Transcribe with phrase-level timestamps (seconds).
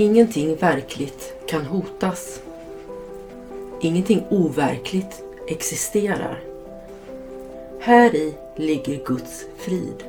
[0.00, 2.42] Ingenting verkligt kan hotas.
[3.80, 6.40] Ingenting overkligt existerar.
[7.80, 10.04] Här i ligger Guds frid.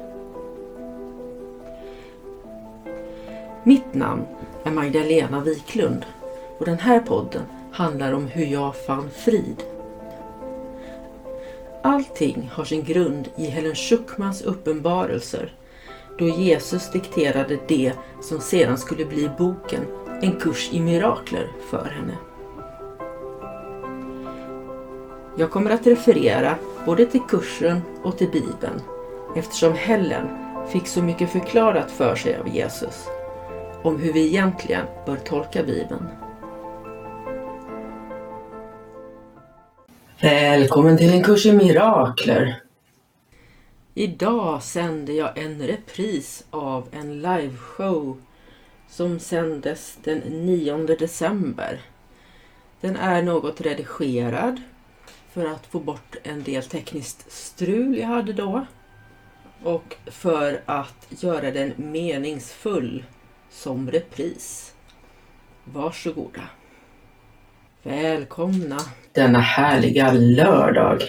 [3.63, 4.25] Mitt namn
[4.63, 6.05] är Magdalena Wiklund
[6.57, 9.63] och den här podden handlar om hur jag fann frid.
[11.83, 15.53] Allting har sin grund i Helen Schuckmans uppenbarelser
[16.19, 19.85] då Jesus dikterade det som sedan skulle bli boken
[20.21, 22.13] En kurs i mirakler för henne.
[25.37, 26.55] Jag kommer att referera
[26.85, 28.81] både till kursen och till Bibeln
[29.35, 30.27] eftersom Helen
[30.71, 33.07] fick så mycket förklarat för sig av Jesus
[33.83, 36.07] om hur vi egentligen bör tolka Bibeln.
[40.21, 42.68] Välkommen till en kurs i mirakler!
[43.93, 48.21] Idag sänder jag en repris av en liveshow
[48.87, 51.81] som sändes den 9 december.
[52.81, 54.61] Den är något redigerad
[55.33, 58.65] för att få bort en del tekniskt strul jag hade då
[59.63, 63.03] och för att göra den meningsfull
[63.49, 64.73] som repris.
[65.63, 66.43] Varsågoda!
[67.83, 68.77] Välkomna
[69.11, 71.01] denna härliga lördag.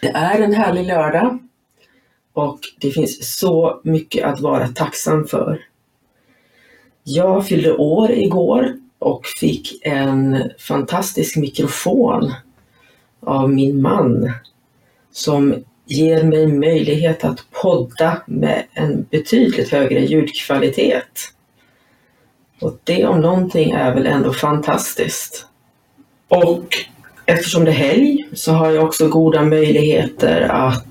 [0.00, 1.38] Det är en härlig lördag
[2.32, 5.64] och det finns så mycket att vara tacksam för.
[7.04, 12.32] Jag fyllde år igår och fick en fantastisk mikrofon
[13.20, 14.32] av min man
[15.12, 21.32] som ger mig möjlighet att podda med en betydligt högre ljudkvalitet.
[22.60, 25.46] Och det om någonting är väl ändå fantastiskt.
[26.28, 26.66] Och
[27.26, 30.86] eftersom det är helg så har jag också goda möjligheter att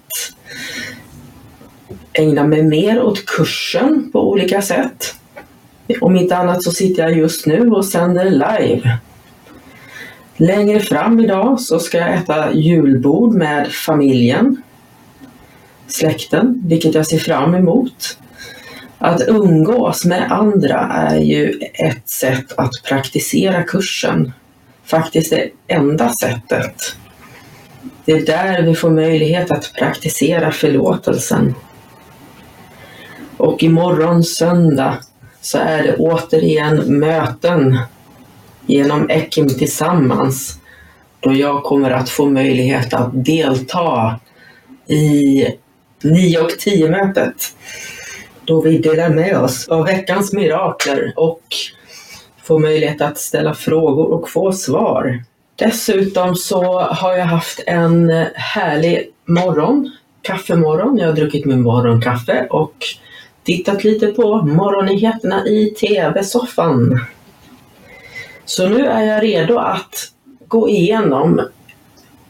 [2.20, 5.16] ägna mig mer åt kursen på olika sätt.
[6.02, 8.98] Om inte annat så sitter jag just nu och sänder live.
[10.38, 14.62] Längre fram idag så ska jag äta julbord med familjen,
[15.88, 18.18] släkten, vilket jag ser fram emot.
[18.98, 24.34] Att umgås med andra är ju ett sätt att praktisera kursen.
[24.86, 26.96] Faktiskt det enda sättet.
[28.06, 31.56] Det är där vi får möjlighet att praktisera förlåtelsen.
[33.40, 34.98] Och imorgon söndag
[35.42, 37.78] så är det återigen möten
[38.66, 40.60] genom Ekim tillsammans
[41.20, 44.20] då jag kommer att få möjlighet att delta
[44.88, 45.48] i
[46.04, 47.56] 9 och 10 mötet
[48.46, 51.42] då vi delar med oss av veckans mirakler och
[52.44, 55.24] får möjlighet att ställa frågor och få svar.
[55.56, 60.98] Dessutom så har jag haft en härlig morgon, kaffemorgon.
[60.98, 62.76] Jag har druckit min morgonkaffe och
[63.50, 67.00] tittat lite på morgonnyheterna i TV-soffan.
[68.46, 70.12] Så nu är jag redo att
[70.48, 71.42] gå igenom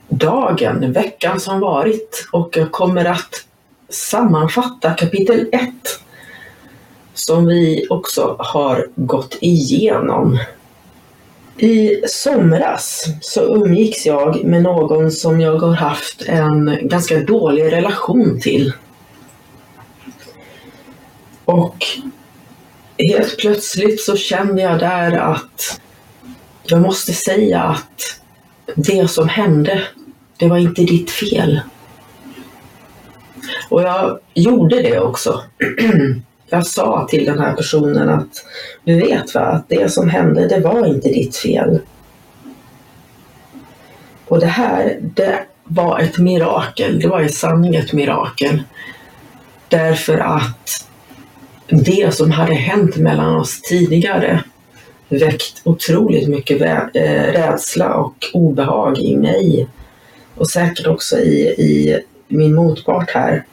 [0.09, 3.45] dagen, veckan som varit och jag kommer att
[3.89, 5.69] sammanfatta kapitel 1
[7.13, 10.39] som vi också har gått igenom.
[11.57, 18.39] I somras så umgicks jag med någon som jag har haft en ganska dålig relation
[18.41, 18.73] till.
[21.49, 21.85] Och
[22.97, 25.81] helt plötsligt så kände jag där att
[26.63, 28.21] jag måste säga att
[28.75, 29.83] det som hände,
[30.37, 31.61] det var inte ditt fel.
[33.69, 35.43] Och jag gjorde det också.
[36.51, 38.45] Jag sa till den här personen att
[38.83, 41.79] du vet va, att det som hände, det var inte ditt fel.
[44.27, 46.99] Och det här, det var ett mirakel.
[46.99, 48.63] Det var i sanning ett mirakel.
[49.67, 50.88] Därför att
[51.69, 54.43] det som hade hänt mellan oss tidigare
[55.09, 59.67] väckt otroligt mycket eh, rädsla och obehag i mig
[60.35, 63.45] och säkert också i, i min motpart här.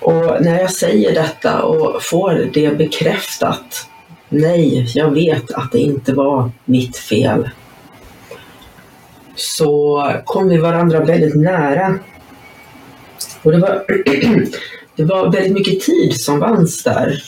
[0.00, 3.88] Och när jag säger detta och får det bekräftat,
[4.28, 7.50] nej, jag vet att det inte var mitt fel,
[9.34, 11.98] så kom vi varandra väldigt nära.
[13.42, 13.84] Och det var,
[14.96, 17.22] det var väldigt mycket tid som vanns där.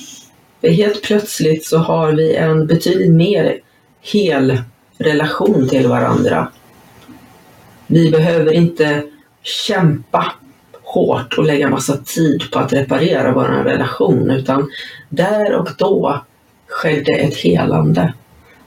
[0.61, 3.59] För helt plötsligt så har vi en betydligt mer
[4.01, 4.63] hel
[4.99, 6.49] relation till varandra.
[7.87, 9.03] Vi behöver inte
[9.43, 10.33] kämpa
[10.83, 14.71] hårt och lägga massa tid på att reparera vår relation utan
[15.09, 16.25] där och då
[16.67, 18.13] skedde ett helande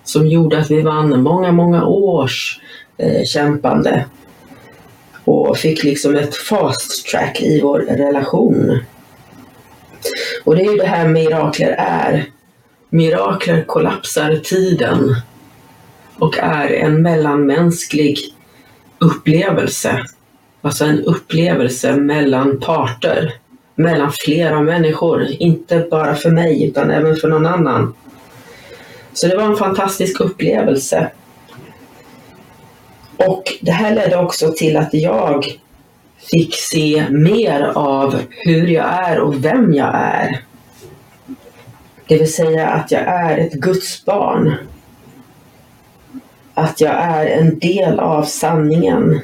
[0.04, 2.60] som gjorde att vi vann många, många års
[2.98, 4.06] eh, kämpande
[5.24, 8.80] och fick liksom ett fast track i vår relation.
[10.44, 12.26] Och det är ju det här mirakler är.
[12.90, 15.16] Mirakler kollapsar tiden
[16.20, 18.18] och är en mellanmänsklig
[19.00, 20.06] upplevelse.
[20.62, 23.34] Alltså en upplevelse mellan parter,
[23.76, 25.28] mellan flera människor.
[25.40, 27.94] Inte bara för mig utan även för någon annan.
[29.14, 31.12] Så det var en fantastisk upplevelse.
[33.18, 35.60] Och det här ledde också till att jag
[36.32, 40.42] fick se mer av hur jag är och vem jag är.
[42.08, 44.54] Det vill säga att jag är ett Guds barn.
[46.54, 49.22] Att jag är en del av sanningen.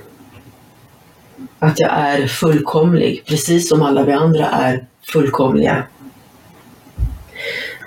[1.60, 5.84] Att jag är fullkomlig, precis som alla vi andra är fullkomliga.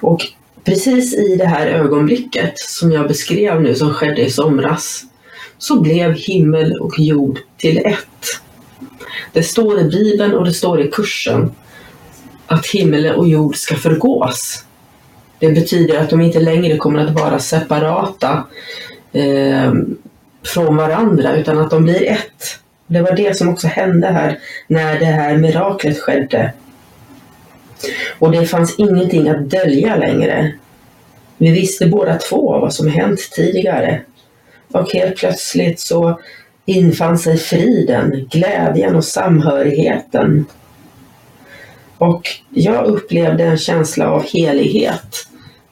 [0.00, 0.26] Och
[0.64, 5.04] precis i det här ögonblicket som jag beskrev nu, som skedde i somras,
[5.58, 8.40] så blev himmel och jord till ett.
[9.32, 11.50] Det står i Bibeln och det står i kursen
[12.46, 14.64] att himmel och jord ska förgås.
[15.38, 18.44] Det betyder att de inte längre kommer att vara separata
[19.12, 19.72] eh,
[20.42, 22.58] från varandra utan att de blir ett.
[22.86, 26.52] Det var det som också hände här när det här miraklet skedde.
[28.18, 30.52] Och det fanns ingenting att dölja längre.
[31.38, 34.00] Vi visste båda två vad som hänt tidigare.
[34.72, 36.20] Och helt plötsligt så
[36.64, 40.46] infann sig friden, glädjen och samhörigheten.
[41.98, 45.26] Och jag upplevde en känsla av helighet.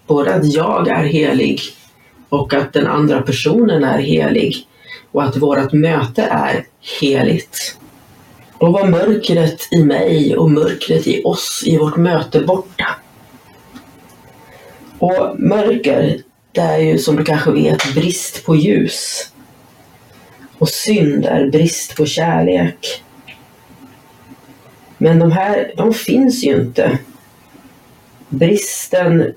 [0.07, 1.61] Både att jag är helig
[2.29, 4.67] och att den andra personen är helig
[5.13, 6.67] och att vårt möte är
[7.01, 7.77] heligt.
[8.61, 12.87] Då var mörkret i mig och mörkret i oss i vårt möte borta.
[14.99, 19.33] Och mörker, det är ju som du kanske vet brist på ljus.
[20.59, 23.03] Och synd är brist på kärlek.
[24.99, 26.99] Men de här, de finns ju inte.
[28.29, 29.35] Bristen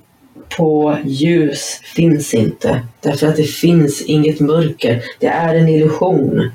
[0.57, 2.81] på ljus finns inte.
[3.00, 5.03] Därför att det finns inget mörker.
[5.19, 6.51] Det är en illusion.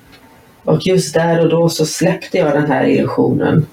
[0.65, 3.67] Och just där och då så släppte jag den här illusionen.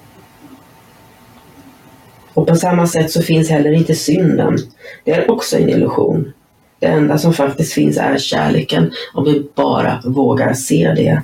[2.34, 4.58] Och på samma sätt så finns heller inte synden.
[5.04, 6.32] Det är också en illusion.
[6.84, 11.22] Det enda som faktiskt finns är kärleken om vi bara vågar se det.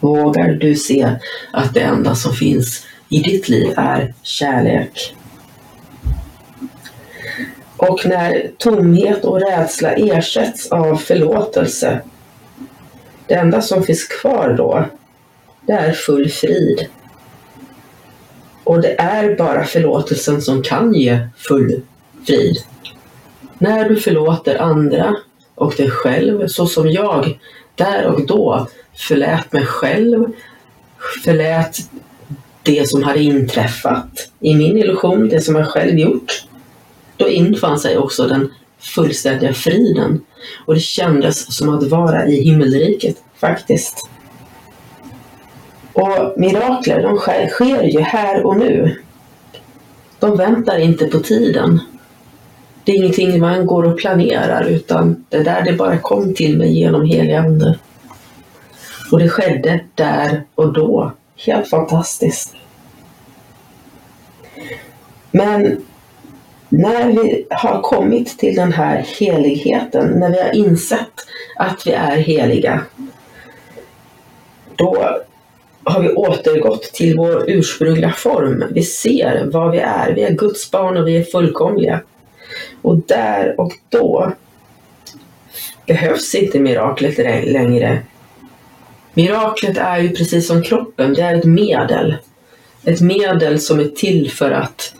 [0.00, 1.16] Vågar du se
[1.52, 5.16] att det enda som finns i ditt liv är kärlek?
[7.76, 12.00] Och när tomhet och rädsla ersätts av förlåtelse,
[13.26, 14.84] det enda som finns kvar då,
[15.60, 16.86] det är full frid.
[18.64, 21.82] Och det är bara förlåtelsen som kan ge full
[22.26, 22.56] frid.
[23.64, 25.16] När du förlåter andra
[25.54, 27.38] och dig själv så som jag
[27.74, 30.24] där och då förlät mig själv,
[31.24, 31.78] förlät
[32.62, 36.44] det som hade inträffat i min illusion, det som jag själv gjort.
[37.16, 40.20] Då infann sig också den fullständiga friden
[40.66, 44.08] och det kändes som att vara i himmelriket faktiskt.
[45.92, 48.96] Och mirakler, de sker, sker ju här och nu.
[50.18, 51.80] De väntar inte på tiden.
[52.84, 56.78] Det är ingenting man går och planerar utan det där det bara kom till mig
[56.78, 57.78] genom helig ande.
[59.12, 61.12] Och det skedde där och då.
[61.36, 62.54] Helt fantastiskt.
[65.30, 65.84] Men
[66.68, 71.12] när vi har kommit till den här heligheten, när vi har insett
[71.56, 72.80] att vi är heliga,
[74.76, 75.18] då
[75.84, 78.64] har vi återgått till vår ursprungliga form.
[78.70, 80.12] Vi ser vad vi är.
[80.14, 82.00] Vi är Guds barn och vi är fullkomliga.
[82.84, 84.32] Och där och då
[85.86, 88.02] behövs inte miraklet längre.
[89.14, 92.16] Miraklet är ju precis som kroppen, det är ett medel.
[92.84, 94.94] Ett medel som är till för att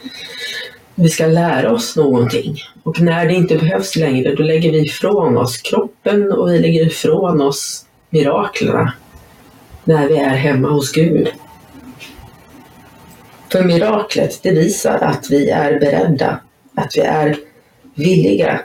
[0.94, 2.56] vi ska lära oss någonting.
[2.82, 6.86] Och när det inte behövs längre, då lägger vi ifrån oss kroppen och vi lägger
[6.86, 8.92] ifrån oss miraklerna
[9.84, 11.28] när vi är hemma hos Gud.
[13.52, 16.40] För miraklet, det visar att vi är beredda,
[16.74, 17.36] att vi är
[17.94, 18.60] villiga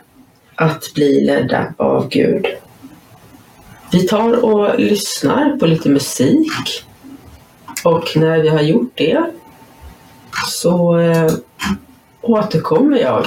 [0.55, 2.45] att bli ledda av Gud.
[3.91, 6.86] Vi tar och lyssnar på lite musik
[7.83, 9.24] och när vi har gjort det
[10.48, 11.31] så eh,
[12.21, 13.25] återkommer jag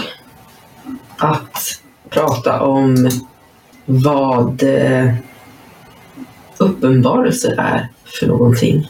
[1.16, 3.10] att prata om
[3.84, 5.14] vad eh,
[6.58, 8.88] uppenbarelse är för någonting.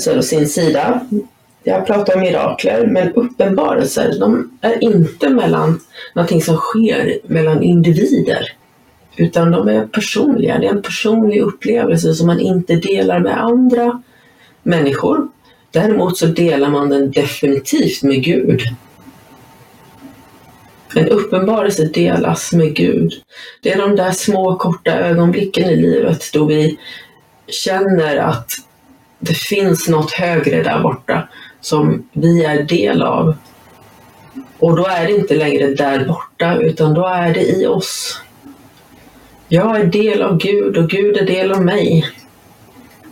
[0.00, 1.00] Uppenbarelser å sin sida.
[1.64, 5.80] Jag pratar om mirakler, men uppenbarelser de är inte mellan
[6.14, 8.52] någonting som sker mellan individer.
[9.16, 10.58] Utan de är personliga.
[10.58, 14.02] Det är en personlig upplevelse som man inte delar med andra
[14.62, 15.28] människor.
[15.72, 18.60] Däremot så delar man den definitivt med Gud.
[20.94, 23.12] En uppenbarelse delas med Gud.
[23.62, 26.78] Det är de där små korta ögonblicken i livet då vi
[27.48, 28.52] känner att
[29.20, 31.28] det finns något högre där borta
[31.60, 33.34] som vi är del av.
[34.58, 38.20] Och då är det inte längre där borta utan då är det i oss.
[39.48, 42.06] Jag är del av Gud och Gud är del av mig.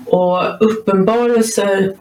[0.06, 1.94] Och uppenbarelser,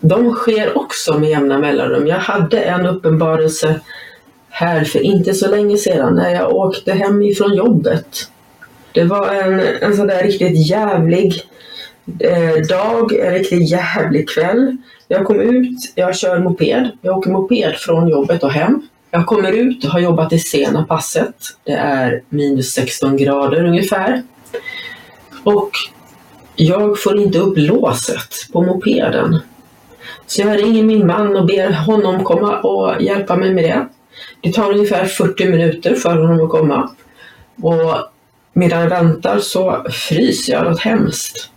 [0.00, 2.06] de sker också med jämna mellanrum.
[2.06, 3.80] Jag hade en uppenbarelse
[4.50, 8.30] här för inte så länge sedan när jag åkte hem ifrån jobbet.
[8.92, 11.42] Det var en, en sån där riktigt jävlig
[12.20, 14.76] eh, dag, en riktigt jävlig kväll.
[15.08, 16.90] Jag kom ut, jag kör moped.
[17.02, 18.82] Jag åker moped från jobbet och hem.
[19.10, 21.34] Jag kommer ut och har jobbat det sena passet.
[21.64, 24.22] Det är minus 16 grader ungefär.
[25.44, 25.70] Och
[26.56, 29.38] jag får inte upp låset på mopeden.
[30.26, 33.88] Så jag ringer min man och ber honom komma och hjälpa mig med det.
[34.40, 36.90] Det tar ungefär 40 minuter för honom att komma.
[37.62, 38.08] Och
[38.52, 41.50] medan jag väntar så fryser jag något hemskt.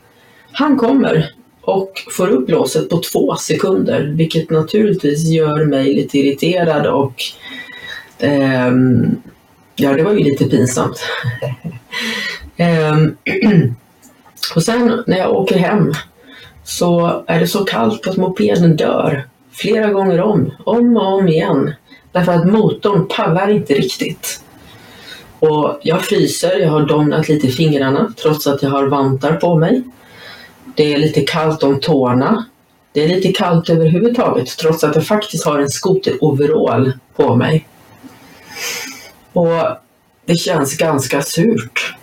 [0.57, 1.31] Han kommer
[1.61, 7.23] och får upp låset på två sekunder, vilket naturligtvis gör mig lite irriterad och
[8.19, 8.71] eh,
[9.75, 11.03] ja, det var ju lite pinsamt.
[12.57, 12.97] eh,
[14.55, 15.93] och sen när jag åker hem
[16.63, 21.73] så är det så kallt att mopeden dör flera gånger om, om och om igen.
[22.11, 24.41] Därför att motorn pallar inte riktigt.
[25.39, 29.55] Och jag fryser, jag har domnat lite i fingrarna trots att jag har vantar på
[29.55, 29.83] mig.
[30.75, 32.45] Det är lite kallt om tårna.
[32.93, 37.67] Det är lite kallt överhuvudtaget trots att jag faktiskt har en skoteroverall på mig.
[39.33, 39.77] Och
[40.25, 41.95] det känns ganska surt.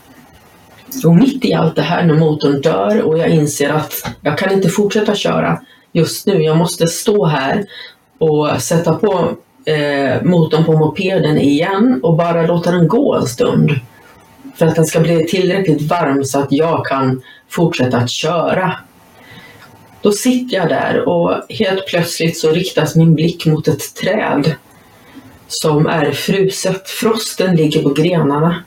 [1.04, 4.52] Och mitt i allt det här när motorn dör och jag inser att jag kan
[4.52, 5.60] inte fortsätta köra
[5.92, 6.42] just nu.
[6.42, 7.64] Jag måste stå här
[8.18, 9.30] och sätta på
[9.64, 13.70] eh, motorn på mopeden igen och bara låta den gå en stund.
[14.54, 18.76] För att den ska bli tillräckligt varm så att jag kan fortsätta att köra.
[20.00, 24.54] Då sitter jag där och helt plötsligt så riktas min blick mot ett träd
[25.48, 26.88] som är fruset.
[26.88, 28.64] Frosten ligger på grenarna.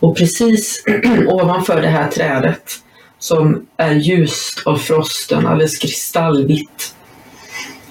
[0.00, 0.84] Och precis
[1.26, 2.72] ovanför det här trädet
[3.18, 6.94] som är ljust av frosten, alldeles kristallvitt,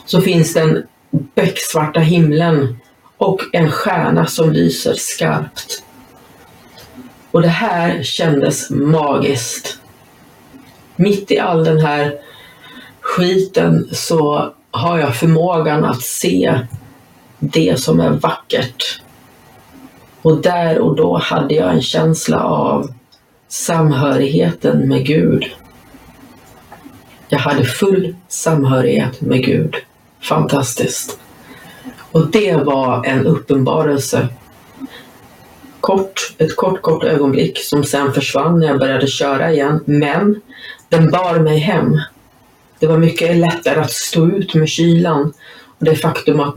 [0.05, 0.83] så finns den
[1.35, 2.77] becksvarta himlen
[3.17, 5.84] och en stjärna som lyser skarpt.
[7.35, 9.79] Och det här kändes magiskt.
[10.95, 12.13] Mitt i all den här
[13.01, 16.59] skiten så har jag förmågan att se
[17.39, 19.01] det som är vackert.
[20.21, 22.93] Och där och då hade jag en känsla av
[23.47, 25.45] samhörigheten med Gud.
[27.27, 29.75] Jag hade full samhörighet med Gud.
[30.21, 31.19] Fantastiskt.
[32.11, 34.27] Och det var en uppenbarelse.
[35.85, 39.79] Kort, ett kort, kort ögonblick som sen försvann när jag började köra igen.
[39.85, 40.41] Men
[40.89, 42.01] den bar mig hem.
[42.79, 45.33] Det var mycket lättare att stå ut med kylan
[45.79, 46.55] och det faktum att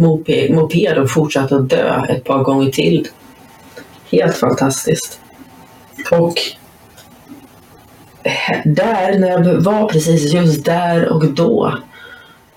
[0.49, 3.09] mopeden fortsatte att dö ett par gånger till.
[4.11, 5.21] Helt fantastiskt.
[6.11, 6.35] Och
[8.65, 11.79] där, när jag var precis just där och då,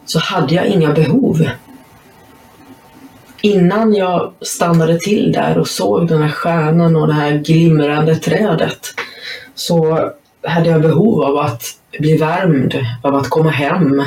[0.06, 1.50] så hade jag inga behov.
[3.42, 8.88] Innan jag stannade till där och såg den här stjärnan och det här glimrande trädet
[9.56, 10.10] så
[10.44, 11.64] hade jag behov av att
[12.00, 14.04] bli värmd, av att komma hem.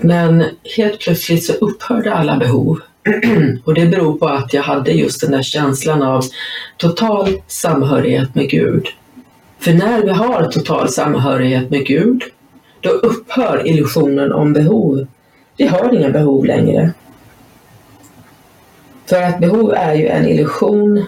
[0.00, 0.44] Men
[0.76, 2.80] helt plötsligt så upphörde alla behov.
[3.64, 6.24] och det beror på att jag hade just den där känslan av
[6.76, 8.86] total samhörighet med Gud.
[9.58, 12.22] För när vi har total samhörighet med Gud
[12.80, 15.06] då upphör illusionen om behov.
[15.56, 16.92] Vi har inga behov längre.
[19.06, 21.06] För att behov är ju en illusion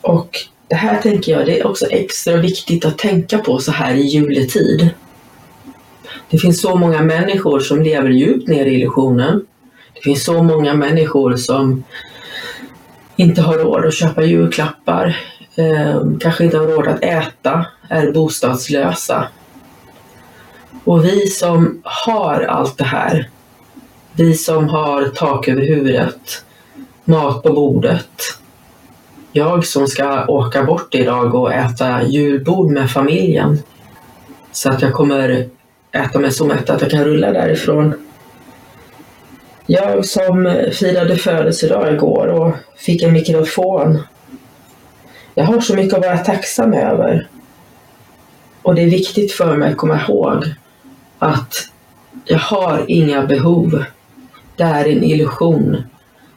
[0.00, 3.94] och det här tänker jag, det är också extra viktigt att tänka på så här
[3.94, 4.90] i juletid.
[6.30, 9.46] Det finns så många människor som lever djupt ner i illusionen.
[9.94, 11.84] Det finns så många människor som
[13.16, 15.16] inte har råd att köpa julklappar,
[15.56, 19.28] eh, kanske inte har råd att äta, är bostadslösa,
[20.84, 23.28] och vi som har allt det här,
[24.12, 26.44] vi som har tak över huvudet,
[27.04, 28.08] mat på bordet,
[29.32, 33.62] jag som ska åka bort idag och äta julbord med familjen.
[34.52, 35.48] Så att jag kommer
[35.92, 37.94] äta mig så mätt att jag kan rulla därifrån.
[39.66, 44.02] Jag som firade födelsedag igår och fick en mikrofon.
[45.34, 47.28] Jag har så mycket att vara tacksam över.
[48.62, 50.44] Och det är viktigt för mig att komma ihåg
[51.18, 51.68] att
[52.24, 53.84] jag har inga behov.
[54.56, 55.82] Det är en illusion.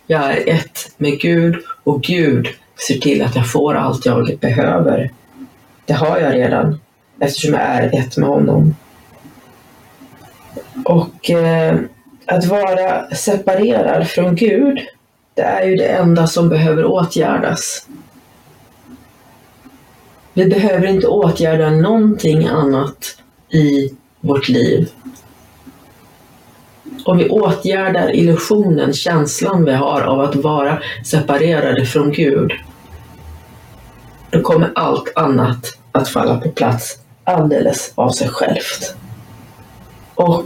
[0.07, 2.47] Jag är ett med Gud och Gud
[2.87, 5.11] ser till att jag får allt jag behöver.
[5.85, 6.79] Det har jag redan
[7.19, 8.75] eftersom jag är ett med honom.
[10.85, 11.75] Och eh,
[12.25, 14.79] att vara separerad från Gud,
[15.33, 17.87] det är ju det enda som behöver åtgärdas.
[20.33, 23.17] Vi behöver inte åtgärda någonting annat
[23.49, 24.89] i vårt liv.
[27.07, 32.51] Om vi åtgärdar illusionen, känslan vi har av att vara separerade från Gud,
[34.29, 38.95] då kommer allt annat att falla på plats alldeles av sig självt.
[40.15, 40.45] Och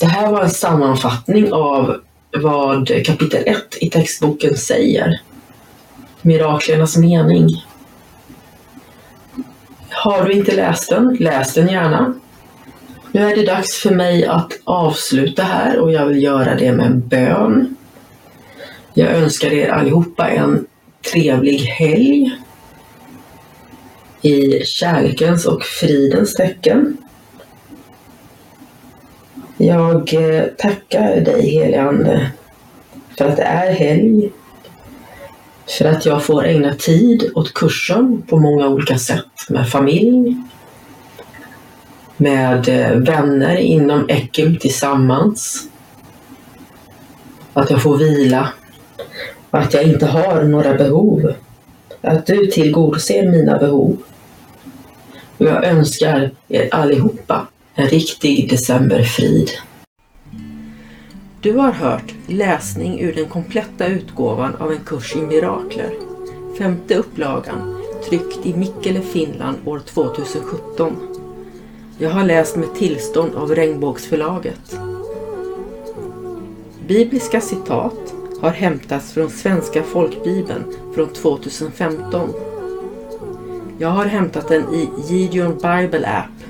[0.00, 2.00] det här var en sammanfattning av
[2.36, 5.20] vad kapitel 1 i textboken säger.
[6.22, 7.48] Miraklernas mening.
[9.90, 12.14] Har du inte läst den, läs den gärna.
[13.14, 16.86] Nu är det dags för mig att avsluta här och jag vill göra det med
[16.86, 17.76] en bön.
[18.94, 20.66] Jag önskar er allihopa en
[21.12, 22.30] trevlig helg
[24.22, 26.96] i kärlekens och fridens tecken.
[29.56, 32.30] Jag eh, tackar dig helige Ande
[33.18, 34.32] för att det är helg,
[35.78, 40.36] för att jag får ägna tid åt kursen på många olika sätt med familj,
[42.22, 45.68] med eh, vänner inom Ekim tillsammans.
[47.52, 48.48] Att jag får vila.
[49.50, 51.32] Att jag inte har några behov.
[52.00, 53.96] Att du tillgodoser mina behov.
[55.38, 59.50] Och jag önskar er allihopa en riktig decemberfrid.
[61.40, 65.90] Du har hört läsning ur den kompletta utgåvan av en kurs i mirakler.
[66.58, 71.11] Femte upplagan, tryckt i Mikkele, Finland år 2017.
[71.98, 74.78] Jag har läst med tillstånd av Regnbågsförlaget.
[76.88, 82.30] Bibliska citat har hämtats från Svenska folkbibeln från 2015.
[83.78, 86.42] Jag har hämtat den i Gideon Bible App.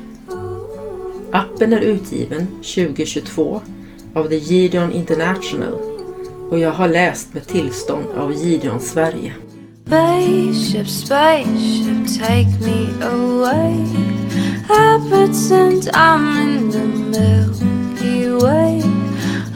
[1.33, 3.61] Appen är utgiven 2022
[4.15, 5.75] av The Gideon International
[6.51, 9.33] och jag har läst med tillstånd av Gideon Sverige.
[9.87, 14.12] Spaceship, spaceship, take me away
[14.73, 18.83] I pretend I'm in the Milky Way.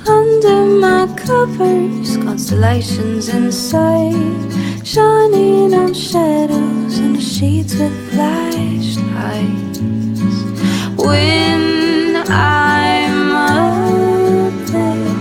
[0.08, 4.52] Under my covers, constellations in sight
[4.84, 9.80] Shining on shadows and sheets with flashlights.
[10.96, 15.16] When I'm up there